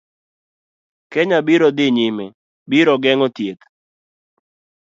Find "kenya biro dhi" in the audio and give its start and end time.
1.11-1.85